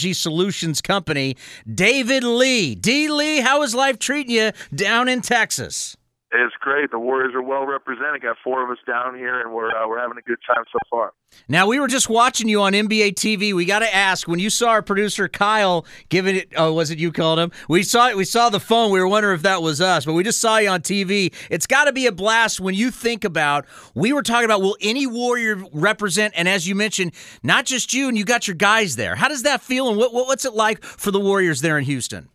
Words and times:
Solutions 0.00 0.80
Company, 0.80 1.36
David 1.66 2.22
Lee. 2.22 2.76
D. 2.76 3.08
Lee, 3.08 3.40
how 3.40 3.62
is 3.62 3.74
life 3.74 3.98
treating 3.98 4.30
you 4.30 4.52
down 4.72 5.08
in 5.08 5.22
Texas? 5.22 5.96
It's 6.30 6.54
great. 6.60 6.90
The 6.90 6.98
Warriors 6.98 7.34
are 7.34 7.42
well 7.42 7.64
represented. 7.64 8.20
Got 8.20 8.36
four 8.44 8.62
of 8.62 8.70
us 8.70 8.76
down 8.86 9.14
here, 9.14 9.40
and 9.40 9.50
we're 9.50 9.70
uh, 9.70 9.88
we're 9.88 9.98
having 9.98 10.18
a 10.18 10.22
good 10.22 10.38
time 10.46 10.62
so 10.70 10.78
far. 10.90 11.12
Now 11.48 11.66
we 11.66 11.80
were 11.80 11.88
just 11.88 12.10
watching 12.10 12.48
you 12.48 12.60
on 12.60 12.74
NBA 12.74 13.14
TV. 13.14 13.54
We 13.54 13.64
got 13.64 13.78
to 13.78 13.94
ask 13.94 14.28
when 14.28 14.38
you 14.38 14.50
saw 14.50 14.68
our 14.70 14.82
producer 14.82 15.26
Kyle 15.26 15.86
giving 16.10 16.36
it. 16.36 16.52
Oh, 16.54 16.74
was 16.74 16.90
it 16.90 16.98
you 16.98 17.12
called 17.12 17.38
him? 17.38 17.50
We 17.66 17.82
saw 17.82 18.10
it. 18.10 18.16
We 18.16 18.26
saw 18.26 18.50
the 18.50 18.60
phone. 18.60 18.90
We 18.90 19.00
were 19.00 19.08
wondering 19.08 19.36
if 19.36 19.42
that 19.42 19.62
was 19.62 19.80
us, 19.80 20.04
but 20.04 20.12
we 20.12 20.22
just 20.22 20.38
saw 20.38 20.58
you 20.58 20.68
on 20.68 20.82
TV. 20.82 21.34
It's 21.48 21.66
got 21.66 21.84
to 21.84 21.92
be 21.92 22.06
a 22.06 22.12
blast 22.12 22.60
when 22.60 22.74
you 22.74 22.90
think 22.90 23.24
about. 23.24 23.64
We 23.94 24.12
were 24.12 24.22
talking 24.22 24.44
about 24.44 24.60
will 24.60 24.76
any 24.82 25.06
Warrior 25.06 25.64
represent? 25.72 26.34
And 26.36 26.46
as 26.46 26.68
you 26.68 26.74
mentioned, 26.74 27.12
not 27.42 27.64
just 27.64 27.94
you, 27.94 28.06
and 28.06 28.18
you 28.18 28.26
got 28.26 28.46
your 28.46 28.56
guys 28.56 28.96
there. 28.96 29.14
How 29.16 29.28
does 29.28 29.44
that 29.44 29.62
feel? 29.62 29.88
And 29.88 29.96
what, 29.96 30.12
what 30.12 30.26
what's 30.26 30.44
it 30.44 30.52
like 30.52 30.84
for 30.84 31.10
the 31.10 31.20
Warriors 31.20 31.62
there 31.62 31.78
in 31.78 31.84
Houston? 31.84 32.28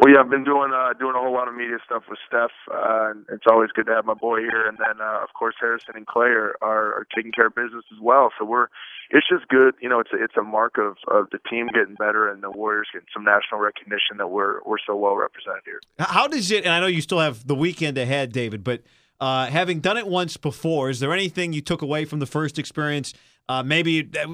Well, 0.00 0.14
yeah, 0.14 0.20
I've 0.20 0.30
been 0.30 0.44
doing 0.44 0.72
uh, 0.72 0.94
doing 0.94 1.14
a 1.14 1.18
whole 1.18 1.34
lot 1.34 1.46
of 1.46 1.54
media 1.54 1.76
stuff 1.84 2.04
with 2.08 2.18
Steph. 2.26 2.56
Uh, 2.72 3.12
it's 3.28 3.44
always 3.50 3.68
good 3.72 3.84
to 3.84 3.92
have 3.92 4.06
my 4.06 4.14
boy 4.14 4.38
here, 4.38 4.66
and 4.66 4.78
then 4.78 4.98
uh, 4.98 5.22
of 5.22 5.28
course 5.34 5.54
Harrison 5.60 5.94
and 5.94 6.06
Klay 6.06 6.32
are, 6.32 6.56
are, 6.62 6.94
are 6.94 7.06
taking 7.14 7.32
care 7.32 7.48
of 7.48 7.54
business 7.54 7.84
as 7.92 8.00
well. 8.00 8.30
So 8.38 8.46
we're 8.46 8.68
it's 9.10 9.28
just 9.28 9.46
good. 9.48 9.74
You 9.82 9.90
know, 9.90 10.00
it's 10.00 10.08
a, 10.14 10.24
it's 10.24 10.38
a 10.38 10.42
mark 10.42 10.78
of, 10.78 10.96
of 11.06 11.28
the 11.32 11.38
team 11.50 11.66
getting 11.74 11.96
better 11.96 12.30
and 12.32 12.42
the 12.42 12.50
Warriors 12.50 12.88
getting 12.90 13.08
some 13.12 13.24
national 13.24 13.60
recognition 13.60 14.16
that 14.16 14.28
we're 14.28 14.62
we're 14.64 14.78
so 14.86 14.96
well 14.96 15.16
represented 15.16 15.64
here. 15.66 15.80
How 15.98 16.26
does 16.26 16.50
it? 16.50 16.64
And 16.64 16.72
I 16.72 16.80
know 16.80 16.86
you 16.86 17.02
still 17.02 17.20
have 17.20 17.46
the 17.46 17.54
weekend 17.54 17.98
ahead, 17.98 18.32
David, 18.32 18.64
but 18.64 18.82
uh, 19.20 19.48
having 19.48 19.80
done 19.80 19.98
it 19.98 20.06
once 20.06 20.38
before, 20.38 20.88
is 20.88 21.00
there 21.00 21.12
anything 21.12 21.52
you 21.52 21.60
took 21.60 21.82
away 21.82 22.06
from 22.06 22.20
the 22.20 22.26
first 22.26 22.58
experience? 22.58 23.12
Uh, 23.50 23.62
maybe 23.62 24.08
uh, 24.18 24.26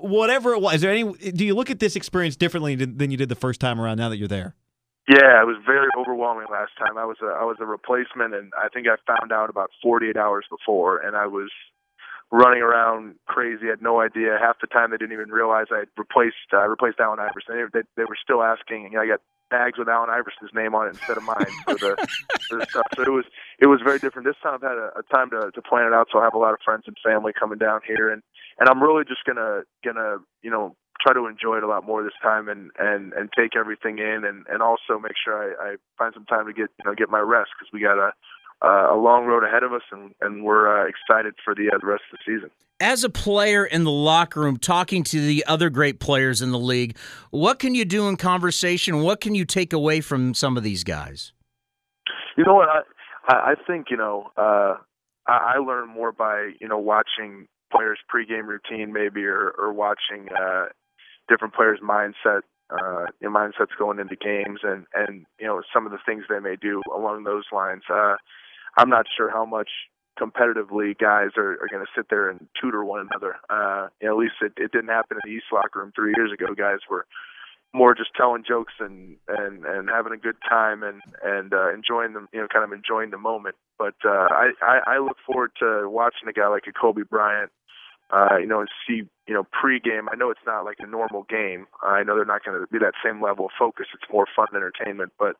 whatever 0.00 0.52
it 0.54 0.60
was. 0.60 0.76
Is 0.76 0.80
there 0.80 0.90
any? 0.90 1.04
Do 1.04 1.44
you 1.44 1.54
look 1.54 1.70
at 1.70 1.78
this 1.78 1.94
experience 1.94 2.34
differently 2.34 2.74
than 2.74 3.12
you 3.12 3.16
did 3.16 3.28
the 3.28 3.36
first 3.36 3.60
time 3.60 3.80
around? 3.80 3.98
Now 3.98 4.08
that 4.08 4.16
you're 4.16 4.26
there. 4.26 4.56
Yeah, 5.08 5.42
it 5.42 5.46
was 5.46 5.56
very 5.66 5.88
overwhelming 5.98 6.46
last 6.50 6.72
time. 6.78 6.96
I 6.96 7.04
was 7.04 7.16
a 7.22 7.26
I 7.26 7.42
was 7.42 7.56
a 7.60 7.66
replacement, 7.66 8.34
and 8.34 8.52
I 8.56 8.68
think 8.68 8.86
I 8.86 8.94
found 9.06 9.32
out 9.32 9.50
about 9.50 9.70
48 9.82 10.16
hours 10.16 10.46
before, 10.48 10.98
and 10.98 11.16
I 11.16 11.26
was 11.26 11.50
running 12.30 12.62
around 12.62 13.16
crazy. 13.26 13.66
I 13.66 13.70
had 13.70 13.82
no 13.82 14.00
idea. 14.00 14.38
Half 14.40 14.60
the 14.60 14.68
time, 14.68 14.90
they 14.90 14.96
didn't 14.96 15.12
even 15.12 15.30
realize 15.30 15.66
I 15.74 15.80
had 15.80 15.88
replaced 15.98 16.36
uh, 16.52 16.68
replaced 16.68 17.00
Allen 17.00 17.18
Iverson. 17.18 17.68
They, 17.72 17.80
they, 17.80 17.86
they 17.96 18.04
were 18.04 18.16
still 18.20 18.42
asking. 18.42 18.84
You 18.84 18.98
know, 18.98 19.02
I 19.02 19.08
got 19.08 19.20
bags 19.50 19.76
with 19.76 19.88
Allen 19.88 20.08
Iverson's 20.08 20.54
name 20.54 20.74
on 20.74 20.86
it 20.86 20.96
instead 20.96 21.18
of 21.18 21.24
mine 21.24 21.52
for 21.64 21.74
the, 21.74 22.08
for 22.48 22.58
the 22.58 22.66
stuff. 22.70 22.86
So 22.96 23.02
it 23.02 23.12
was 23.12 23.24
it 23.58 23.66
was 23.66 23.80
very 23.84 23.98
different. 23.98 24.26
This 24.26 24.40
time 24.42 24.54
I've 24.54 24.62
had 24.62 24.78
a, 24.78 24.90
a 24.98 25.02
time 25.12 25.30
to 25.30 25.50
to 25.52 25.62
plan 25.62 25.86
it 25.86 25.92
out. 25.92 26.08
So 26.10 26.18
I 26.18 26.24
have 26.24 26.34
a 26.34 26.38
lot 26.38 26.54
of 26.54 26.60
friends 26.64 26.84
and 26.86 26.96
family 27.04 27.32
coming 27.38 27.58
down 27.58 27.80
here, 27.86 28.10
and 28.10 28.22
and 28.58 28.68
I'm 28.68 28.82
really 28.82 29.04
just 29.04 29.24
gonna 29.24 29.62
gonna 29.84 30.18
you 30.42 30.50
know 30.50 30.74
try 31.02 31.12
to 31.12 31.26
enjoy 31.26 31.56
it 31.58 31.62
a 31.62 31.66
lot 31.66 31.84
more 31.84 32.02
this 32.02 32.12
time 32.22 32.48
and 32.48 32.70
and 32.78 33.12
and 33.12 33.30
take 33.36 33.56
everything 33.56 33.98
in 33.98 34.24
and 34.24 34.46
and 34.48 34.62
also 34.62 34.98
make 35.00 35.14
sure 35.22 35.36
I, 35.36 35.72
I 35.72 35.76
find 35.98 36.14
some 36.14 36.26
time 36.26 36.46
to 36.46 36.52
get 36.52 36.70
you 36.78 36.84
know 36.84 36.94
get 36.94 37.10
my 37.10 37.20
rest 37.20 37.50
because 37.58 37.72
we 37.72 37.80
got 37.80 37.98
a 37.98 38.12
uh, 38.64 38.94
a 38.94 38.96
long 38.96 39.26
road 39.26 39.44
ahead 39.44 39.62
of 39.62 39.72
us 39.72 39.82
and 39.90 40.14
and 40.20 40.44
we're 40.44 40.68
uh, 40.68 40.88
excited 40.88 41.34
for 41.44 41.54
the, 41.54 41.68
uh, 41.68 41.78
the 41.78 41.86
rest 41.86 42.02
of 42.12 42.18
the 42.18 42.34
season. 42.34 42.50
As 42.80 43.04
a 43.04 43.10
player 43.10 43.64
in 43.64 43.84
the 43.84 43.90
locker 43.90 44.40
room, 44.40 44.56
talking 44.56 45.04
to 45.04 45.20
the 45.20 45.44
other 45.46 45.70
great 45.70 46.00
players 46.00 46.42
in 46.42 46.50
the 46.50 46.58
league, 46.58 46.96
what 47.30 47.60
can 47.60 47.74
you 47.74 47.84
do 47.84 48.08
in 48.08 48.16
conversation? 48.16 49.02
What 49.02 49.20
can 49.20 49.36
you 49.36 49.44
take 49.44 49.72
away 49.72 50.00
from 50.00 50.34
some 50.34 50.56
of 50.56 50.62
these 50.62 50.82
guys? 50.82 51.32
You 52.36 52.44
know 52.44 52.54
what 52.54 52.68
I 52.68 52.82
I 53.28 53.54
think 53.66 53.86
you 53.90 53.96
know 53.96 54.30
uh, 54.36 54.76
I, 55.26 55.54
I 55.54 55.58
learn 55.58 55.88
more 55.88 56.12
by 56.12 56.52
you 56.60 56.68
know 56.68 56.78
watching 56.78 57.48
players 57.72 57.98
pregame 58.12 58.46
routine 58.46 58.92
maybe 58.92 59.24
or 59.24 59.52
or 59.58 59.72
watching 59.72 60.28
uh 60.28 60.66
different 61.28 61.54
players' 61.54 61.80
mindset, 61.82 62.42
uh, 62.70 63.06
you 63.20 63.30
mindsets 63.30 63.76
going 63.78 63.98
into 63.98 64.16
games, 64.16 64.60
and 64.62 64.86
and 64.94 65.26
you 65.38 65.46
know 65.46 65.62
some 65.74 65.86
of 65.86 65.92
the 65.92 65.98
things 66.04 66.24
they 66.28 66.40
may 66.40 66.56
do 66.56 66.82
along 66.94 67.24
those 67.24 67.44
lines. 67.52 67.82
Uh, 67.92 68.16
I'm 68.76 68.88
not 68.88 69.06
sure 69.16 69.30
how 69.30 69.44
much 69.44 69.68
competitively 70.18 70.96
guys 70.98 71.30
are, 71.36 71.52
are 71.52 71.68
going 71.70 71.84
to 71.84 71.92
sit 71.96 72.06
there 72.10 72.28
and 72.28 72.46
tutor 72.60 72.84
one 72.84 73.08
another. 73.10 73.36
Uh, 73.48 73.88
you 74.00 74.08
know, 74.08 74.14
at 74.14 74.18
least 74.18 74.34
it, 74.40 74.52
it 74.56 74.72
didn't 74.72 74.88
happen 74.88 75.16
in 75.22 75.30
the 75.30 75.36
East 75.36 75.46
locker 75.52 75.80
room 75.80 75.92
three 75.94 76.12
years 76.16 76.30
ago. 76.32 76.54
Guys 76.54 76.80
were 76.90 77.06
more 77.74 77.94
just 77.94 78.10
telling 78.14 78.44
jokes 78.46 78.74
and 78.80 79.16
and 79.28 79.64
and 79.64 79.88
having 79.88 80.12
a 80.12 80.18
good 80.18 80.36
time 80.48 80.82
and 80.82 81.00
and 81.22 81.52
uh, 81.54 81.72
enjoying 81.72 82.12
them, 82.12 82.28
you 82.32 82.40
know, 82.40 82.48
kind 82.52 82.64
of 82.64 82.72
enjoying 82.72 83.10
the 83.10 83.18
moment. 83.18 83.56
But 83.78 83.94
uh, 84.04 84.28
I, 84.30 84.50
I 84.62 84.80
I 84.86 84.98
look 84.98 85.16
forward 85.26 85.52
to 85.60 85.88
watching 85.88 86.28
a 86.28 86.32
guy 86.32 86.48
like 86.48 86.64
a 86.68 86.72
Kobe 86.72 87.02
Bryant 87.02 87.50
uh, 88.12 88.36
you 88.38 88.46
know, 88.46 88.64
see, 88.86 89.02
you 89.26 89.34
know, 89.34 89.44
pregame. 89.44 90.06
I 90.12 90.16
know 90.16 90.30
it's 90.30 90.40
not 90.46 90.64
like 90.64 90.76
a 90.80 90.86
normal 90.86 91.24
game. 91.28 91.66
I 91.82 92.02
know 92.02 92.16
they're 92.16 92.24
not 92.24 92.44
going 92.44 92.60
to 92.60 92.66
be 92.66 92.78
that 92.78 92.92
same 93.04 93.22
level 93.22 93.46
of 93.46 93.52
focus. 93.58 93.86
It's 93.94 94.12
more 94.12 94.26
fun 94.36 94.48
and 94.52 94.56
entertainment, 94.62 95.12
but 95.18 95.36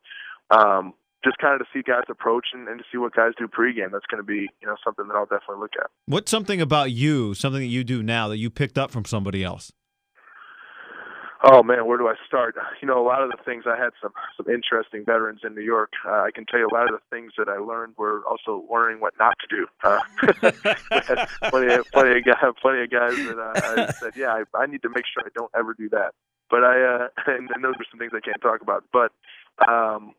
um, 0.49 0.93
just 1.23 1.37
kind 1.37 1.59
of 1.59 1.65
to 1.65 1.71
see 1.71 1.83
guys 1.83 2.03
approach 2.09 2.47
and, 2.53 2.67
and 2.67 2.79
to 2.79 2.85
see 2.91 2.97
what 2.97 3.13
guys 3.13 3.31
do 3.37 3.47
pregame. 3.47 3.91
That's 3.91 4.05
going 4.09 4.21
to 4.21 4.27
be, 4.27 4.49
you 4.61 4.67
know, 4.67 4.75
something 4.83 5.07
that 5.07 5.13
I'll 5.13 5.25
definitely 5.25 5.59
look 5.59 5.73
at. 5.79 5.89
What's 6.05 6.31
something 6.31 6.61
about 6.61 6.91
you, 6.91 7.33
something 7.33 7.61
that 7.61 7.67
you 7.67 7.83
do 7.83 8.01
now 8.01 8.27
that 8.27 8.37
you 8.37 8.49
picked 8.49 8.77
up 8.77 8.91
from 8.91 9.05
somebody 9.05 9.43
else? 9.43 9.71
Oh 11.45 11.61
man, 11.61 11.85
where 11.87 11.97
do 11.97 12.07
I 12.07 12.15
start? 12.25 12.55
You 12.81 12.87
know, 12.87 13.01
a 13.01 13.07
lot 13.07 13.23
of 13.23 13.31
the 13.31 13.37
things 13.45 13.63
I 13.65 13.77
had 13.77 13.91
some 14.01 14.11
some 14.35 14.53
interesting 14.53 15.05
veterans 15.05 15.41
in 15.45 15.55
New 15.55 15.61
York. 15.61 15.93
Uh, 16.05 16.23
I 16.23 16.31
can 16.35 16.45
tell 16.45 16.59
you 16.59 16.67
a 16.67 16.73
lot 16.73 16.91
of 16.91 16.99
the 16.99 17.15
things 17.15 17.31
that 17.37 17.47
I 17.47 17.57
learned 17.57 17.93
were 17.97 18.21
also 18.27 18.65
learning 18.69 18.99
what 18.99 19.13
not 19.17 19.37
to 19.39 19.47
do. 19.47 19.67
Uh, 19.83 20.01
plenty 21.49 21.73
of 21.73 21.85
plenty 21.93 22.17
of 22.19 22.25
guys, 22.25 22.53
plenty 22.61 22.83
of 22.83 22.91
guys 22.91 23.15
that 23.15 23.39
uh, 23.39 23.85
I 23.87 23.91
said, 23.93 24.13
yeah, 24.17 24.33
I, 24.33 24.57
I 24.57 24.65
need 24.65 24.81
to 24.81 24.89
make 24.89 25.05
sure 25.07 25.23
I 25.25 25.29
don't 25.33 25.51
ever 25.55 25.73
do 25.73 25.87
that. 25.89 26.13
But 26.49 26.65
I 26.65 26.81
uh, 26.83 27.07
and, 27.27 27.49
and 27.55 27.63
those 27.63 27.75
are 27.75 27.85
some 27.89 27.99
things 27.99 28.11
I 28.13 28.19
can't 28.19 28.41
talk 28.41 28.61
about. 28.61 28.83
But 28.91 29.13
um, 29.65 30.13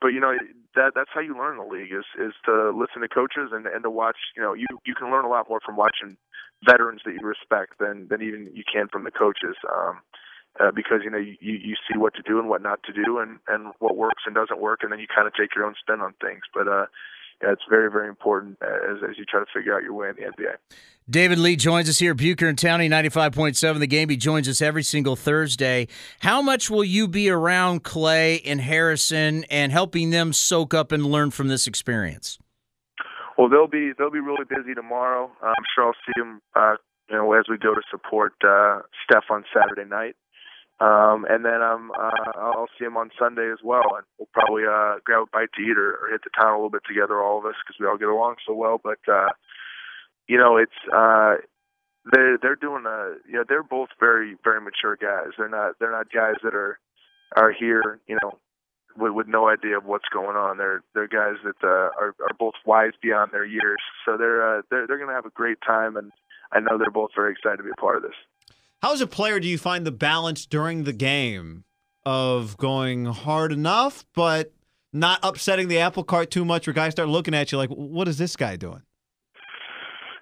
but 0.00 0.08
you 0.08 0.20
know 0.20 0.34
that 0.74 0.92
that's 0.94 1.10
how 1.14 1.20
you 1.20 1.36
learn 1.38 1.56
the 1.56 1.64
league 1.64 1.92
is 1.92 2.04
is 2.18 2.34
to 2.44 2.70
listen 2.70 3.00
to 3.00 3.08
coaches 3.08 3.48
and 3.52 3.66
and 3.66 3.82
to 3.84 3.90
watch. 3.90 4.18
You 4.36 4.42
know, 4.42 4.52
you 4.52 4.66
you 4.84 4.94
can 4.94 5.10
learn 5.10 5.24
a 5.24 5.30
lot 5.30 5.48
more 5.48 5.60
from 5.64 5.76
watching 5.76 6.18
veterans 6.66 7.00
that 7.06 7.14
you 7.14 7.26
respect 7.26 7.78
than 7.78 8.08
than 8.08 8.20
even 8.20 8.50
you 8.52 8.64
can 8.70 8.88
from 8.88 9.04
the 9.04 9.10
coaches. 9.10 9.56
Um, 9.72 10.00
uh, 10.58 10.70
because 10.74 11.00
you 11.04 11.10
know 11.10 11.18
you, 11.18 11.36
you 11.40 11.76
see 11.90 11.96
what 11.96 12.14
to 12.14 12.22
do 12.22 12.38
and 12.38 12.48
what 12.48 12.62
not 12.62 12.82
to 12.82 12.92
do 12.92 13.18
and 13.18 13.38
and 13.48 13.72
what 13.78 13.96
works 13.96 14.22
and 14.26 14.34
doesn't 14.34 14.60
work 14.60 14.80
and 14.82 14.90
then 14.90 14.98
you 14.98 15.06
kind 15.14 15.26
of 15.26 15.34
take 15.34 15.54
your 15.54 15.64
own 15.64 15.74
spin 15.80 16.00
on 16.00 16.14
things 16.20 16.42
but 16.54 16.66
uh 16.66 16.86
yeah, 17.42 17.52
it's 17.52 17.62
very, 17.68 17.90
very 17.90 18.08
important 18.08 18.58
as, 18.62 18.98
as 19.08 19.16
you 19.16 19.24
try 19.24 19.40
to 19.40 19.46
figure 19.54 19.74
out 19.74 19.82
your 19.82 19.94
way 19.94 20.10
in 20.10 20.16
the 20.16 20.22
NBA. 20.22 20.56
David 21.08 21.38
Lee 21.38 21.56
joins 21.56 21.88
us 21.88 21.98
here, 21.98 22.14
Bucher 22.14 22.48
and 22.48 22.58
Townie, 22.58 22.88
95.7 22.88 23.78
The 23.78 23.86
Game. 23.86 24.10
He 24.10 24.16
joins 24.16 24.48
us 24.48 24.60
every 24.60 24.82
single 24.82 25.16
Thursday. 25.16 25.88
How 26.20 26.42
much 26.42 26.68
will 26.68 26.84
you 26.84 27.08
be 27.08 27.30
around 27.30 27.82
Klay 27.82 28.42
and 28.44 28.60
Harrison 28.60 29.44
and 29.44 29.72
helping 29.72 30.10
them 30.10 30.32
soak 30.32 30.74
up 30.74 30.92
and 30.92 31.06
learn 31.06 31.30
from 31.30 31.48
this 31.48 31.66
experience? 31.66 32.38
Well, 33.38 33.48
they'll 33.48 33.66
be 33.66 33.92
they'll 33.96 34.10
be 34.10 34.20
really 34.20 34.44
busy 34.44 34.74
tomorrow. 34.74 35.30
I'm 35.42 35.64
sure 35.74 35.86
I'll 35.86 35.94
see 36.04 36.12
them, 36.20 36.42
uh, 36.54 36.74
you 37.08 37.16
know, 37.16 37.32
as 37.32 37.46
we 37.48 37.56
go 37.56 37.74
to 37.74 37.80
support 37.90 38.34
uh, 38.46 38.80
Steph 39.02 39.24
on 39.30 39.44
Saturday 39.54 39.88
night. 39.88 40.14
Um, 40.80 41.26
and 41.28 41.44
then 41.44 41.60
um, 41.60 41.92
uh, 41.92 42.32
I'll 42.36 42.68
see 42.78 42.86
him 42.86 42.96
on 42.96 43.10
Sunday 43.18 43.52
as 43.52 43.58
well, 43.62 43.96
and 43.96 44.04
we'll 44.18 44.32
probably 44.32 44.64
uh, 44.64 44.96
grab 45.04 45.22
a 45.22 45.26
bite 45.30 45.52
to 45.54 45.62
eat 45.62 45.76
or, 45.76 45.92
or 45.96 46.08
hit 46.10 46.22
the 46.24 46.30
town 46.30 46.52
a 46.52 46.56
little 46.56 46.70
bit 46.70 46.82
together, 46.88 47.20
all 47.20 47.38
of 47.38 47.44
us, 47.44 47.54
because 47.62 47.78
we 47.78 47.86
all 47.86 47.98
get 47.98 48.08
along 48.08 48.36
so 48.46 48.54
well. 48.54 48.80
But 48.82 48.98
uh, 49.06 49.28
you 50.26 50.38
know, 50.38 50.56
it's 50.56 50.72
uh, 50.90 51.36
they're 52.10 52.38
they're 52.40 52.56
doing 52.56 52.84
a 52.86 53.16
you 53.28 53.34
know 53.34 53.44
they're 53.46 53.62
both 53.62 53.90
very 53.98 54.36
very 54.42 54.60
mature 54.60 54.96
guys. 54.96 55.32
They're 55.36 55.48
not 55.48 55.74
they're 55.78 55.92
not 55.92 56.10
guys 56.10 56.36
that 56.42 56.54
are 56.54 56.78
are 57.36 57.52
here 57.52 58.00
you 58.08 58.16
know 58.22 58.38
with, 58.96 59.12
with 59.12 59.28
no 59.28 59.48
idea 59.48 59.76
of 59.76 59.84
what's 59.84 60.08
going 60.12 60.36
on. 60.36 60.58
They're 60.58 60.82
they're 60.94 61.08
guys 61.08 61.36
that 61.44 61.62
uh, 61.62 61.90
are 62.00 62.14
are 62.20 62.34
both 62.38 62.54
wise 62.64 62.92
beyond 63.02 63.32
their 63.32 63.44
years. 63.44 63.80
So 64.06 64.16
they're 64.16 64.58
uh, 64.58 64.62
they're 64.70 64.86
they're 64.86 64.98
going 64.98 65.10
to 65.10 65.14
have 65.14 65.26
a 65.26 65.30
great 65.30 65.58
time, 65.66 65.96
and 65.96 66.12
I 66.52 66.60
know 66.60 66.78
they're 66.78 66.90
both 66.90 67.10
very 67.14 67.32
excited 67.32 67.58
to 67.58 67.62
be 67.62 67.70
a 67.70 67.80
part 67.80 67.96
of 67.96 68.02
this. 68.02 68.16
How 68.82 68.94
as 68.94 69.02
a 69.02 69.06
player 69.06 69.38
do 69.40 69.46
you 69.46 69.58
find 69.58 69.86
the 69.86 69.92
balance 69.92 70.46
during 70.46 70.84
the 70.84 70.94
game 70.94 71.64
of 72.06 72.56
going 72.56 73.04
hard 73.04 73.52
enough 73.52 74.06
but 74.14 74.52
not 74.92 75.20
upsetting 75.22 75.68
the 75.68 75.78
apple 75.78 76.02
cart 76.02 76.30
too 76.30 76.46
much 76.46 76.66
where 76.66 76.72
guys 76.72 76.92
start 76.92 77.08
looking 77.08 77.34
at 77.34 77.52
you 77.52 77.58
like, 77.58 77.68
what 77.68 78.08
is 78.08 78.16
this 78.16 78.36
guy 78.36 78.56
doing? 78.56 78.82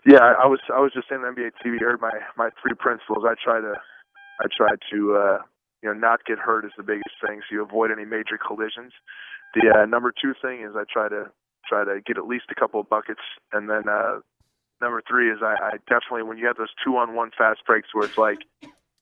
Yeah, 0.04 0.22
I 0.22 0.46
was 0.46 0.58
I 0.74 0.80
was 0.80 0.92
just 0.92 1.08
saying 1.08 1.20
NBA 1.20 1.52
TV 1.64 1.78
heard 1.78 2.00
my 2.00 2.10
my 2.36 2.50
three 2.62 2.74
principles. 2.74 3.24
I 3.24 3.34
try 3.42 3.60
to 3.60 3.74
I 4.40 4.46
try 4.56 4.70
to 4.90 5.16
uh 5.16 5.38
you 5.82 5.88
know 5.88 5.92
not 5.92 6.24
get 6.24 6.38
hurt 6.38 6.64
is 6.64 6.72
the 6.76 6.82
biggest 6.82 7.14
thing, 7.24 7.40
so 7.40 7.54
you 7.54 7.62
avoid 7.62 7.90
any 7.90 8.04
major 8.04 8.38
collisions. 8.38 8.92
The 9.54 9.70
uh, 9.70 9.86
number 9.86 10.12
two 10.12 10.34
thing 10.40 10.62
is 10.62 10.74
I 10.76 10.84
try 10.90 11.08
to 11.08 11.30
try 11.68 11.84
to 11.84 12.00
get 12.06 12.16
at 12.16 12.26
least 12.26 12.46
a 12.50 12.54
couple 12.54 12.80
of 12.80 12.88
buckets, 12.88 13.20
and 13.52 13.68
then 13.68 13.88
uh, 13.88 14.20
number 14.80 15.02
three 15.08 15.30
is 15.30 15.38
I, 15.42 15.56
I 15.60 15.70
definitely 15.88 16.22
when 16.22 16.38
you 16.38 16.46
have 16.46 16.56
those 16.56 16.72
two 16.84 16.96
on 16.96 17.14
one 17.14 17.30
fast 17.36 17.60
breaks 17.66 17.88
where 17.92 18.06
it's 18.06 18.18
like, 18.18 18.38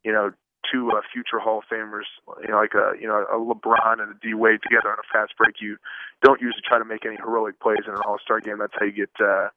you 0.05 0.12
know, 0.12 0.32
two 0.70 0.90
uh, 0.90 1.00
future 1.12 1.38
Hall 1.38 1.58
of 1.58 1.64
Famers, 1.73 2.06
you 2.43 2.49
know, 2.49 2.56
like 2.56 2.75
a 2.75 2.93
you 3.00 3.06
know 3.06 3.25
a 3.32 3.38
LeBron 3.38 4.00
and 4.00 4.12
a 4.12 4.19
D 4.23 4.34
Wade 4.34 4.61
together 4.62 4.90
on 4.90 4.99
a 4.99 5.06
fast 5.12 5.34
break. 5.37 5.56
You 5.61 5.76
don't 6.23 6.40
usually 6.40 6.62
try 6.67 6.78
to 6.78 6.84
make 6.84 7.05
any 7.06 7.17
heroic 7.17 7.61
plays 7.61 7.81
in 7.87 7.93
an 7.94 8.00
All 8.06 8.19
Star 8.23 8.40
game. 8.40 8.58
That's 8.58 8.73
how 8.78 8.87
you 8.87 8.93
get 8.93 9.11
uh, 9.20 9.49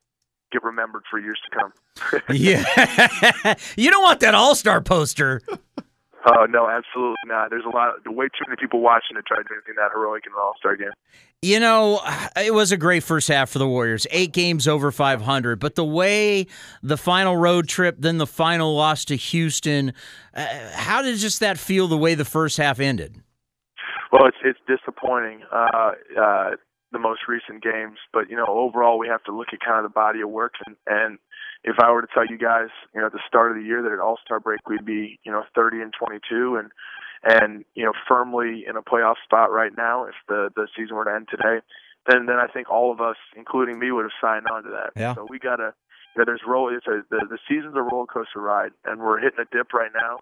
get 0.52 0.64
remembered 0.64 1.04
for 1.10 1.20
years 1.20 1.40
to 1.50 1.58
come. 1.58 2.24
yeah, 2.36 3.56
you 3.78 3.92
don't 3.92 4.04
want 4.04 4.20
that 4.22 4.36
All 4.36 4.56
Star 4.56 4.82
poster. 4.82 5.42
Oh 6.38 6.46
no, 6.46 6.70
absolutely 6.70 7.16
not. 7.26 7.50
There's 7.50 7.66
a 7.66 7.70
lot, 7.70 7.94
way 8.06 8.28
too 8.28 8.46
many 8.48 8.58
people 8.60 8.82
watching 8.82 9.16
to 9.16 9.22
try 9.22 9.38
to 9.38 9.44
do 9.44 9.56
anything 9.56 9.76
that 9.78 9.92
heroic 9.94 10.24
in 10.26 10.34
an 10.34 10.40
All 10.40 10.54
Star 10.58 10.76
game. 10.76 10.92
You 11.42 11.60
know, 11.60 12.02
it 12.36 12.54
was 12.54 12.72
a 12.72 12.78
great 12.78 13.04
first 13.04 13.30
half 13.30 13.50
for 13.50 13.60
the 13.60 13.68
Warriors. 13.68 14.06
Eight 14.12 14.34
games 14.34 14.68
over 14.68 14.92
500, 14.92 15.60
but 15.60 15.76
the 15.76 15.86
way 15.86 16.48
the 16.84 16.98
final 16.98 17.38
road 17.38 17.68
trip, 17.68 17.96
then 18.00 18.18
the 18.18 18.28
final 18.28 18.76
loss 18.76 19.06
to 19.06 19.16
Houston, 19.16 19.94
uh, 20.34 20.46
how 20.74 21.02
did 21.02 21.18
just 21.18 21.40
that 21.40 21.58
feel? 21.58 21.88
The 21.88 21.98
way 21.98 22.16
the 22.16 22.26
first 22.26 22.58
half 22.58 22.80
ended. 22.80 23.22
Well, 24.12 24.26
it's 24.26 24.38
it's 24.44 24.60
disappointing. 24.68 25.44
Uh, 25.52 25.92
uh, 26.20 26.50
the 26.92 27.00
most 27.00 27.22
recent 27.28 27.64
games, 27.64 27.98
but 28.12 28.30
you 28.30 28.36
know, 28.36 28.48
overall, 28.48 28.98
we 28.98 29.08
have 29.08 29.24
to 29.24 29.32
look 29.32 29.48
at 29.54 29.60
kind 29.60 29.78
of 29.78 29.84
the 29.84 29.94
body 29.94 30.22
of 30.22 30.30
work 30.30 30.54
and 30.66 30.76
and 30.88 31.20
if 31.64 31.76
I 31.80 31.92
were 31.92 32.02
to 32.02 32.08
tell 32.14 32.26
you 32.26 32.38
guys, 32.38 32.70
you 32.94 33.02
know, 33.02 33.08
at 33.08 33.14
the 33.14 33.20
start 33.28 33.52
of 33.52 33.58
the 33.58 33.64
year 33.64 33.82
that 33.82 33.92
at 33.92 34.00
All 34.00 34.18
Star 34.24 34.40
break 34.40 34.68
we'd 34.68 34.86
be, 34.86 35.20
you 35.24 35.32
know, 35.32 35.44
30 35.56 35.82
and 35.82 35.94
22 35.94 36.56
and 36.56 36.72
and 37.22 37.66
you 37.76 37.84
know 37.84 37.92
firmly 38.08 38.64
in 38.66 38.78
a 38.78 38.82
playoff 38.82 39.16
spot 39.26 39.52
right 39.52 39.74
now 39.76 40.06
if 40.06 40.16
the 40.30 40.50
the 40.56 40.68
season 40.76 40.96
were 40.96 41.06
to 41.06 41.14
end 41.14 41.28
today, 41.30 41.60
then 42.08 42.26
then 42.26 42.38
I 42.38 42.48
think 42.48 42.70
all 42.70 42.92
of 42.92 43.02
us, 43.02 43.18
including 43.36 43.80
me, 43.80 43.92
would 43.92 44.06
have 44.06 44.20
signed 44.22 44.48
on 44.52 44.64
to 44.64 44.70
that. 44.70 44.92
Yeah. 45.00 45.16
So 45.16 45.28
we 45.30 45.40
gotta. 45.40 45.74
You 46.16 46.22
know, 46.22 46.26
there's 46.26 46.42
roll. 46.48 46.76
It's 46.76 46.88
a 46.88 47.04
the 47.12 47.28
the 47.30 47.38
season's 47.48 47.76
a 47.76 47.84
roller 47.84 48.08
coaster 48.08 48.42
ride, 48.42 48.72
and 48.84 49.00
we're 49.00 49.20
hitting 49.20 49.40
a 49.40 49.56
dip 49.56 49.74
right 49.74 49.92
now. 49.94 50.20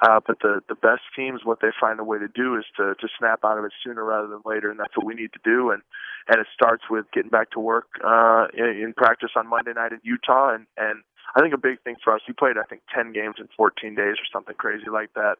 Uh, 0.00 0.20
but 0.24 0.38
the 0.40 0.60
the 0.68 0.76
best 0.76 1.02
teams, 1.16 1.40
what 1.44 1.58
they 1.60 1.74
find 1.80 1.98
a 1.98 2.04
way 2.04 2.18
to 2.18 2.28
do 2.28 2.54
is 2.54 2.64
to 2.76 2.94
to 2.94 3.08
snap 3.18 3.40
out 3.44 3.58
of 3.58 3.64
it 3.64 3.72
sooner 3.82 4.04
rather 4.04 4.28
than 4.28 4.40
later, 4.44 4.70
and 4.70 4.78
that's 4.78 4.96
what 4.96 5.04
we 5.04 5.14
need 5.14 5.32
to 5.32 5.40
do. 5.42 5.70
And 5.70 5.82
and 6.28 6.40
it 6.40 6.46
starts 6.54 6.84
with 6.88 7.06
getting 7.12 7.30
back 7.30 7.50
to 7.52 7.60
work 7.60 7.86
uh, 8.04 8.46
in, 8.54 8.78
in 8.78 8.94
practice 8.96 9.30
on 9.34 9.48
Monday 9.48 9.72
night 9.74 9.92
in 9.92 9.98
Utah. 10.04 10.54
And 10.54 10.66
and 10.76 11.02
I 11.34 11.40
think 11.40 11.52
a 11.52 11.58
big 11.58 11.82
thing 11.82 11.96
for 12.02 12.14
us, 12.14 12.20
we 12.28 12.34
played 12.34 12.58
I 12.58 12.66
think 12.68 12.82
10 12.94 13.12
games 13.12 13.36
in 13.38 13.48
14 13.56 13.94
days 13.96 14.14
or 14.22 14.26
something 14.32 14.54
crazy 14.54 14.90
like 14.92 15.12
that. 15.14 15.38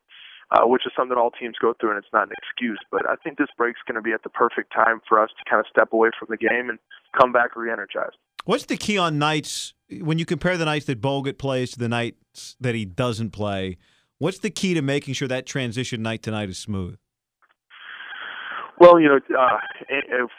Uh, 0.51 0.67
which 0.67 0.87
is 0.87 0.93
something 0.97 1.11
that 1.11 1.21
all 1.21 1.31
teams 1.31 1.57
go 1.61 1.75
through, 1.79 1.91
and 1.91 1.99
it's 1.99 2.11
not 2.11 2.27
an 2.27 2.33
excuse. 2.43 2.79
But 2.91 3.07
I 3.07 3.17
think 3.17 3.37
this 3.37 3.49
break's 3.59 3.81
going 3.87 3.97
to 3.97 4.01
be 4.01 4.13
at 4.13 4.23
the 4.23 4.31
perfect 4.31 4.73
time 4.73 5.03
for 5.07 5.23
us 5.23 5.29
to 5.37 5.45
kind 5.49 5.61
of 5.61 5.67
step 5.71 5.93
away 5.93 6.09
from 6.19 6.29
the 6.31 6.39
game 6.39 6.71
and 6.71 6.79
come 7.21 7.33
back 7.33 7.55
re-energized. 7.55 8.17
What's 8.47 8.65
the 8.65 8.79
key 8.79 8.97
on 8.97 9.19
nights 9.19 9.75
when 10.01 10.19
you 10.19 10.25
compare 10.25 10.57
the 10.57 10.65
nights 10.65 10.87
that 10.87 11.03
Bogut 11.03 11.37
plays 11.37 11.73
to 11.73 11.79
the 11.79 11.91
nights 11.91 12.57
that 12.63 12.75
he 12.75 12.87
doesn't 12.87 13.33
play? 13.33 13.77
What's 14.19 14.39
the 14.39 14.51
key 14.51 14.75
to 14.75 14.83
making 14.83 15.15
sure 15.15 15.29
that 15.29 15.47
transition 15.47 16.03
night 16.03 16.25
to 16.25 16.33
night 16.33 16.49
is 16.49 16.59
smooth? 16.59 16.99
Well, 18.81 18.99
you 18.99 19.09
know, 19.09 19.19
uh, 19.35 19.59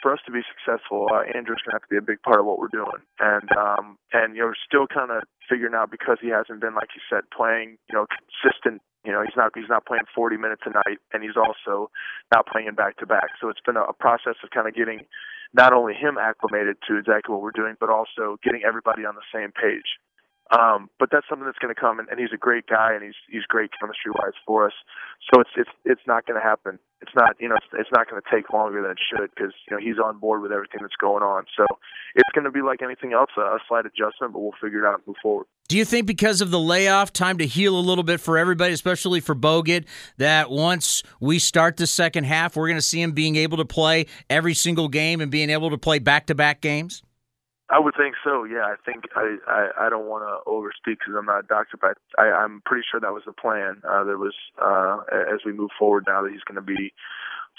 for 0.02 0.12
us 0.12 0.20
to 0.24 0.32
be 0.32 0.40
successful, 0.48 1.08
uh, 1.12 1.24
Andrew's 1.36 1.60
to 1.64 1.72
have 1.72 1.82
to 1.82 1.88
be 1.88 1.96
a 1.96 2.02
big 2.04 2.20
part 2.22 2.40
of 2.40 2.46
what 2.46 2.58
we're 2.58 2.72
doing, 2.72 3.04
and 3.20 3.48
um, 3.52 3.98
and 4.12 4.34
you 4.34 4.40
know, 4.40 4.48
we're 4.48 4.64
still 4.64 4.86
kind 4.86 5.10
of 5.10 5.24
figuring 5.48 5.74
out 5.74 5.90
because 5.90 6.16
he 6.20 6.28
hasn't 6.28 6.60
been, 6.60 6.74
like 6.74 6.88
you 6.96 7.00
said, 7.08 7.24
playing, 7.36 7.76
you 7.88 7.94
know, 7.96 8.06
consistent. 8.08 8.80
You 9.04 9.12
know, 9.12 9.22
he's 9.24 9.36
not 9.36 9.52
he's 9.54 9.68
not 9.68 9.84
playing 9.84 10.04
40 10.14 10.36
minutes 10.36 10.62
a 10.64 10.70
night, 10.70 11.00
and 11.12 11.22
he's 11.22 11.36
also 11.36 11.90
not 12.32 12.46
playing 12.48 12.68
in 12.68 12.74
back 12.74 12.96
to 12.98 13.06
back. 13.06 13.36
So 13.40 13.48
it's 13.48 13.60
been 13.64 13.76
a, 13.76 13.84
a 13.84 13.92
process 13.92 14.36
of 14.44 14.48
kind 14.50 14.68
of 14.68 14.74
getting 14.74 15.04
not 15.52 15.72
only 15.72 15.92
him 15.92 16.16
acclimated 16.16 16.76
to 16.88 16.96
exactly 16.96 17.32
what 17.32 17.42
we're 17.42 17.56
doing, 17.56 17.76
but 17.80 17.90
also 17.90 18.36
getting 18.44 18.62
everybody 18.64 19.04
on 19.04 19.16
the 19.16 19.28
same 19.32 19.52
page. 19.52 20.00
Um, 20.50 20.90
but 20.98 21.10
that's 21.12 21.26
something 21.28 21.46
that's 21.46 21.58
going 21.58 21.72
to 21.72 21.80
come, 21.80 22.00
and, 22.00 22.08
and 22.08 22.18
he's 22.18 22.34
a 22.34 22.36
great 22.36 22.66
guy, 22.66 22.92
and 22.92 23.04
he's 23.04 23.14
he's 23.30 23.44
great 23.44 23.70
chemistry 23.78 24.10
wise 24.10 24.34
for 24.44 24.66
us. 24.66 24.72
So 25.32 25.40
it's 25.40 25.50
it's 25.56 25.70
it's 25.84 26.00
not 26.08 26.26
going 26.26 26.40
to 26.40 26.42
happen. 26.42 26.80
It's 27.00 27.12
not 27.14 27.36
you 27.38 27.48
know 27.48 27.54
it's, 27.54 27.66
it's 27.72 27.90
not 27.92 28.10
going 28.10 28.20
to 28.20 28.28
take 28.28 28.50
longer 28.52 28.82
than 28.82 28.90
it 28.90 28.98
should 28.98 29.30
because 29.30 29.52
you 29.68 29.76
know 29.76 29.80
he's 29.80 30.02
on 30.02 30.18
board 30.18 30.42
with 30.42 30.50
everything 30.50 30.80
that's 30.82 30.96
going 31.00 31.22
on. 31.22 31.44
So 31.56 31.64
it's 32.16 32.30
going 32.34 32.46
to 32.46 32.50
be 32.50 32.62
like 32.62 32.82
anything 32.82 33.12
else, 33.12 33.30
a, 33.36 33.42
a 33.42 33.58
slight 33.68 33.86
adjustment, 33.86 34.32
but 34.32 34.40
we'll 34.40 34.58
figure 34.60 34.84
it 34.84 34.88
out 34.88 34.94
and 34.94 35.06
move 35.06 35.16
forward. 35.22 35.46
Do 35.68 35.78
you 35.78 35.84
think 35.84 36.08
because 36.08 36.40
of 36.40 36.50
the 36.50 36.58
layoff, 36.58 37.12
time 37.12 37.38
to 37.38 37.46
heal 37.46 37.78
a 37.78 37.80
little 37.80 38.02
bit 38.02 38.20
for 38.20 38.36
everybody, 38.36 38.72
especially 38.72 39.20
for 39.20 39.36
Bogut, 39.36 39.84
that 40.16 40.50
once 40.50 41.04
we 41.20 41.38
start 41.38 41.76
the 41.76 41.86
second 41.86 42.24
half, 42.24 42.56
we're 42.56 42.66
going 42.66 42.76
to 42.76 42.82
see 42.82 43.00
him 43.00 43.12
being 43.12 43.36
able 43.36 43.58
to 43.58 43.64
play 43.64 44.06
every 44.28 44.54
single 44.54 44.88
game 44.88 45.20
and 45.20 45.30
being 45.30 45.48
able 45.48 45.70
to 45.70 45.78
play 45.78 46.00
back 46.00 46.26
to 46.26 46.34
back 46.34 46.60
games? 46.60 47.04
I 47.70 47.78
would 47.78 47.94
think 47.96 48.16
so. 48.24 48.44
Yeah, 48.44 48.64
I 48.64 48.74
think 48.84 49.04
I 49.14 49.36
I, 49.46 49.86
I 49.86 49.90
don't 49.90 50.06
want 50.06 50.24
to 50.26 50.50
overspeak 50.50 50.98
because 50.98 51.14
I'm 51.16 51.26
not 51.26 51.44
a 51.44 51.46
doctor, 51.46 51.76
but 51.80 51.98
I, 52.18 52.24
I'm 52.24 52.62
pretty 52.66 52.84
sure 52.90 53.00
that 53.00 53.12
was 53.12 53.22
the 53.24 53.32
plan. 53.32 53.80
Uh, 53.88 54.04
that 54.04 54.18
was 54.18 54.34
uh, 54.60 54.98
as 55.32 55.40
we 55.46 55.52
move 55.52 55.70
forward 55.78 56.04
now 56.06 56.22
that 56.22 56.32
he's 56.32 56.42
going 56.42 56.56
to 56.56 56.62
be 56.62 56.92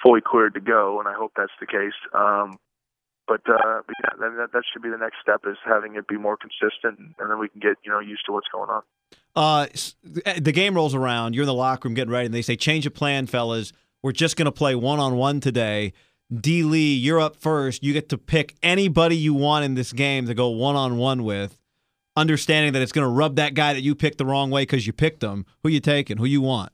fully 0.04 0.22
cleared 0.22 0.54
to 0.56 0.60
go, 0.60 1.00
and 1.00 1.08
I 1.08 1.14
hope 1.14 1.32
that's 1.38 1.54
the 1.60 1.66
case. 1.66 1.96
Um, 2.14 2.60
but 3.28 3.42
uh, 3.48 3.82
but 3.88 3.96
yeah, 4.04 4.10
that, 4.20 4.50
that 4.52 4.64
should 4.74 4.82
be 4.82 4.90
the 4.90 4.98
next 4.98 5.18
step 5.22 5.42
is 5.48 5.58
having 5.66 5.96
it 5.96 6.08
be 6.08 6.18
more 6.18 6.36
consistent, 6.36 7.00
and 7.18 7.32
then 7.32 7.40
we 7.40 7.48
can 7.48 7.62
get 7.62 7.78
you 7.86 7.92
know 7.92 8.00
used 8.00 8.26
to 8.26 8.34
what's 8.34 8.48
going 8.52 8.70
on. 8.70 8.82
Uh, 9.34 9.68
the 10.38 10.52
game 10.52 10.76
rolls 10.76 10.94
around. 10.94 11.34
You're 11.36 11.44
in 11.44 11.48
the 11.48 11.54
locker 11.54 11.88
room 11.88 11.96
getting 11.96 12.12
ready, 12.12 12.26
and 12.26 12.34
they 12.34 12.42
say, 12.42 12.58
"Change 12.58 12.86
of 12.86 12.94
plan, 12.94 13.28
fellas. 13.28 13.72
We're 14.04 14.12
just 14.12 14.36
going 14.36 14.48
to 14.48 14.52
play 14.52 14.76
one 14.76 15.00
on 15.00 15.16
one 15.16 15.40
today." 15.40 15.94
D. 16.40 16.64
Lee, 16.64 16.96
you're 16.96 17.20
up 17.20 17.36
first. 17.36 17.84
You 17.84 17.94
get 17.94 18.10
to 18.10 18.18
pick 18.18 18.56
anybody 18.64 19.18
you 19.18 19.34
want 19.34 19.66
in 19.66 19.76
this 19.76 19.92
game 19.92 20.28
to 20.28 20.34
go 20.34 20.50
one 20.50 20.76
on 20.76 20.98
one 20.98 21.24
with, 21.24 21.60
understanding 22.16 22.74
that 22.74 22.82
it's 22.82 22.92
going 22.92 23.06
to 23.06 23.12
rub 23.12 23.36
that 23.36 23.54
guy 23.54 23.74
that 23.74 23.82
you 23.82 23.96
picked 23.96 24.18
the 24.18 24.26
wrong 24.26 24.50
way 24.50 24.62
because 24.64 24.88
you 24.88 24.94
picked 24.94 25.24
him. 25.24 25.46
Who 25.64 25.70
you 25.70 25.82
taking? 25.82 26.18
Who 26.18 26.26
you 26.26 26.42
want? 26.42 26.72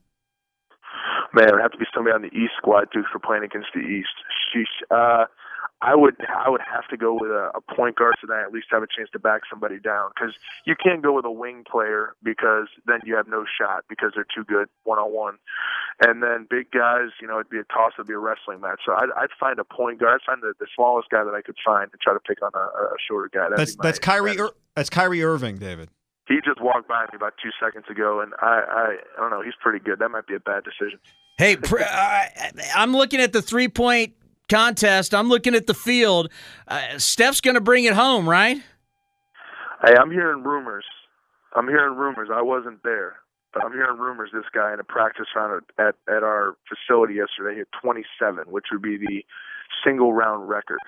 Man, 1.34 1.48
it 1.48 1.60
have 1.60 1.72
to 1.72 1.78
be 1.78 1.86
somebody 1.94 2.14
on 2.14 2.22
the 2.22 2.28
East 2.28 2.52
squad 2.56 2.88
too 2.92 3.02
for 3.12 3.18
playing 3.18 3.44
against 3.44 3.68
the 3.74 3.80
East. 3.80 4.08
Sheesh. 4.54 4.64
Uh, 4.90 5.26
I 5.80 5.94
would 5.94 6.16
I 6.26 6.50
would 6.50 6.60
have 6.60 6.88
to 6.88 6.96
go 6.96 7.14
with 7.14 7.30
a, 7.30 7.50
a 7.54 7.60
point 7.60 7.96
guard 7.96 8.16
so 8.20 8.26
that 8.26 8.34
I 8.34 8.42
at 8.42 8.52
least 8.52 8.66
have 8.70 8.82
a 8.82 8.86
chance 8.86 9.10
to 9.12 9.18
back 9.18 9.42
somebody 9.48 9.78
down 9.78 10.10
because 10.14 10.34
you 10.64 10.74
can't 10.74 11.02
go 11.02 11.12
with 11.14 11.24
a 11.24 11.30
wing 11.30 11.64
player 11.70 12.16
because 12.22 12.66
then 12.86 13.00
you 13.04 13.14
have 13.14 13.28
no 13.28 13.44
shot 13.44 13.84
because 13.88 14.12
they're 14.14 14.26
too 14.34 14.44
good 14.44 14.68
one 14.82 14.98
on 14.98 15.12
one, 15.12 15.38
and 16.00 16.22
then 16.22 16.46
big 16.50 16.72
guys 16.72 17.10
you 17.20 17.28
know 17.28 17.38
it'd 17.38 17.50
be 17.50 17.58
a 17.58 17.64
toss 17.64 17.92
it'd 17.96 18.08
be 18.08 18.14
a 18.14 18.18
wrestling 18.18 18.60
match 18.60 18.80
so 18.84 18.92
I'd, 18.92 19.10
I'd 19.16 19.30
find 19.38 19.58
a 19.60 19.64
point 19.64 20.00
guard 20.00 20.20
I'd 20.20 20.26
find 20.26 20.42
the, 20.42 20.52
the 20.58 20.66
smallest 20.74 21.10
guy 21.10 21.22
that 21.22 21.34
I 21.34 21.42
could 21.42 21.56
find 21.64 21.88
and 21.92 22.00
try 22.00 22.12
to 22.12 22.20
pick 22.20 22.42
on 22.42 22.50
a, 22.54 22.58
a 22.58 22.96
shorter 23.06 23.30
guy. 23.32 23.48
That'd 23.48 23.58
that's 23.58 23.76
that's 23.76 23.98
Kyrie 24.00 24.36
Ir- 24.36 24.56
that's 24.74 24.90
Kyrie 24.90 25.22
Irving, 25.22 25.58
David. 25.58 25.90
He 26.28 26.36
just 26.44 26.60
walked 26.60 26.88
by 26.88 27.04
me 27.04 27.16
about 27.16 27.34
two 27.42 27.50
seconds 27.58 27.86
ago, 27.88 28.20
and 28.20 28.34
I, 28.42 28.46
I, 28.46 28.96
I 29.16 29.20
don't 29.20 29.30
know. 29.30 29.40
He's 29.40 29.54
pretty 29.62 29.78
good. 29.78 29.98
That 29.98 30.10
might 30.10 30.26
be 30.26 30.34
a 30.34 30.40
bad 30.40 30.62
decision. 30.62 30.98
Hey, 31.38 31.56
uh, 31.56 32.24
I'm 32.76 32.92
looking 32.92 33.20
at 33.20 33.32
the 33.32 33.40
three 33.40 33.68
point 33.68 34.12
contest. 34.48 35.14
I'm 35.14 35.28
looking 35.28 35.54
at 35.54 35.66
the 35.66 35.74
field. 35.74 36.30
Uh, 36.66 36.98
Steph's 36.98 37.40
going 37.40 37.54
to 37.54 37.60
bring 37.60 37.84
it 37.84 37.94
home, 37.94 38.28
right? 38.28 38.58
Hey, 39.84 39.94
I'm 40.00 40.10
hearing 40.10 40.42
rumors. 40.42 40.84
I'm 41.54 41.68
hearing 41.68 41.96
rumors. 41.96 42.28
I 42.32 42.42
wasn't 42.42 42.82
there, 42.82 43.16
but 43.54 43.64
I'm 43.64 43.72
hearing 43.72 43.98
rumors. 43.98 44.30
This 44.32 44.44
guy 44.52 44.72
in 44.72 44.80
a 44.80 44.84
practice 44.84 45.26
round 45.34 45.62
at 45.78 45.94
at 46.08 46.22
our 46.22 46.56
facility 46.68 47.14
yesterday 47.14 47.56
hit 47.56 47.68
27, 47.80 48.44
which 48.50 48.66
would 48.72 48.82
be 48.82 48.96
the 48.96 49.24
single 49.84 50.12
round 50.12 50.48
record. 50.48 50.80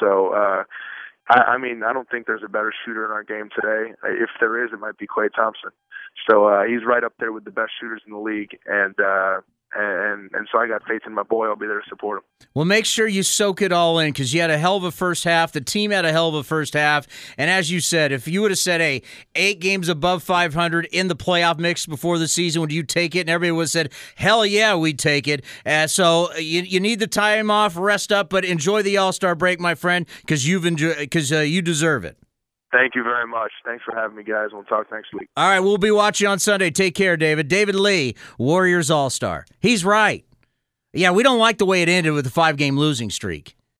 So, 0.00 0.28
uh, 0.34 0.64
I, 1.30 1.40
I 1.40 1.58
mean, 1.58 1.82
I 1.82 1.92
don't 1.92 2.08
think 2.10 2.26
there's 2.26 2.42
a 2.44 2.48
better 2.48 2.72
shooter 2.84 3.04
in 3.04 3.10
our 3.10 3.24
game 3.24 3.48
today. 3.54 3.94
If 4.04 4.30
there 4.40 4.64
is, 4.64 4.72
it 4.72 4.80
might 4.80 4.98
be 4.98 5.06
Klay 5.06 5.28
Thompson. 5.34 5.70
So 6.28 6.46
uh, 6.46 6.64
he's 6.64 6.84
right 6.86 7.04
up 7.04 7.14
there 7.18 7.32
with 7.32 7.44
the 7.44 7.50
best 7.50 7.72
shooters 7.80 8.02
in 8.06 8.12
the 8.12 8.18
league, 8.18 8.58
and 8.66 8.94
uh, 9.00 9.40
and 9.74 10.30
and 10.32 10.48
so 10.50 10.58
I 10.58 10.66
got 10.66 10.82
faith 10.86 11.02
in 11.06 11.12
my 11.12 11.22
boy. 11.22 11.46
I'll 11.46 11.56
be 11.56 11.66
there 11.66 11.80
to 11.80 11.88
support 11.88 12.18
him. 12.18 12.46
Well, 12.54 12.64
make 12.64 12.84
sure 12.84 13.06
you 13.06 13.22
soak 13.22 13.60
it 13.60 13.72
all 13.72 13.98
in 13.98 14.12
because 14.12 14.32
you 14.32 14.40
had 14.40 14.50
a 14.50 14.58
hell 14.58 14.76
of 14.76 14.84
a 14.84 14.90
first 14.90 15.24
half. 15.24 15.52
The 15.52 15.60
team 15.60 15.90
had 15.90 16.04
a 16.04 16.12
hell 16.12 16.28
of 16.28 16.34
a 16.34 16.42
first 16.42 16.74
half, 16.74 17.06
and 17.36 17.50
as 17.50 17.70
you 17.70 17.80
said, 17.80 18.10
if 18.12 18.26
you 18.26 18.40
would 18.42 18.50
have 18.50 18.58
said, 18.58 18.80
"Hey, 18.80 19.02
eight 19.34 19.60
games 19.60 19.88
above 19.88 20.22
500 20.22 20.86
in 20.86 21.08
the 21.08 21.16
playoff 21.16 21.58
mix 21.58 21.86
before 21.86 22.18
the 22.18 22.28
season, 22.28 22.60
would 22.60 22.72
you 22.72 22.82
take 22.82 23.14
it?" 23.14 23.20
and 23.20 23.30
everybody 23.30 23.52
would 23.52 23.62
have 23.64 23.70
said, 23.70 23.92
"Hell 24.16 24.46
yeah, 24.46 24.74
we'd 24.74 24.98
take 24.98 25.28
it." 25.28 25.44
Uh, 25.66 25.86
so 25.86 26.34
you 26.36 26.62
you 26.62 26.80
need 26.80 27.00
the 27.00 27.06
time 27.06 27.50
off, 27.50 27.76
rest 27.76 28.10
up, 28.10 28.30
but 28.30 28.44
enjoy 28.44 28.82
the 28.82 28.96
All 28.96 29.12
Star 29.12 29.34
break, 29.34 29.60
my 29.60 29.74
friend, 29.74 30.06
because 30.20 30.46
you've 30.46 30.66
enjoyed 30.66 30.96
because 30.98 31.32
uh, 31.32 31.40
you 31.40 31.62
deserve 31.62 32.04
it. 32.04 32.16
Thank 32.70 32.94
you 32.94 33.02
very 33.02 33.26
much. 33.26 33.50
Thanks 33.64 33.82
for 33.84 33.94
having 33.94 34.16
me, 34.16 34.22
guys. 34.22 34.50
We'll 34.52 34.64
talk 34.64 34.90
next 34.92 35.12
week. 35.14 35.28
All 35.36 35.48
right, 35.48 35.60
we'll 35.60 35.78
be 35.78 35.90
watching 35.90 36.28
on 36.28 36.38
Sunday. 36.38 36.70
Take 36.70 36.94
care, 36.94 37.16
David. 37.16 37.48
David 37.48 37.74
Lee, 37.74 38.14
Warriors 38.38 38.90
All 38.90 39.08
Star. 39.10 39.46
He's 39.60 39.84
right. 39.84 40.24
Yeah, 40.92 41.10
we 41.12 41.22
don't 41.22 41.38
like 41.38 41.58
the 41.58 41.66
way 41.66 41.82
it 41.82 41.88
ended 41.88 42.12
with 42.12 42.26
a 42.26 42.30
five 42.30 42.56
game 42.56 42.78
losing 42.78 43.10
streak. 43.10 43.54